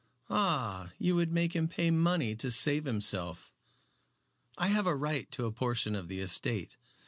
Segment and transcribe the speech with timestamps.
[0.31, 0.91] "Ah!
[0.97, 3.53] You would make him pay money to save himself."
[4.57, 6.75] "I have a right to a portion of the estate."